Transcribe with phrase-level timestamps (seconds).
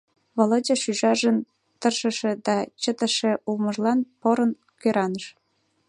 [0.35, 1.37] Володя шӱжаржын
[1.79, 5.25] тыршыше да чытыше улмыжлан порын кӧраныш.